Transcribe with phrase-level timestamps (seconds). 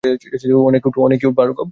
[0.67, 0.81] অনেক
[1.21, 1.67] কিউট, ভার্গব!